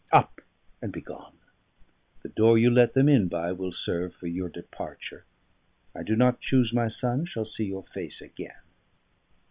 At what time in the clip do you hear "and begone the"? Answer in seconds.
0.81-2.29